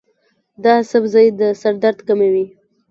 [0.63, 2.45] دا سبزی د سر درد کموي.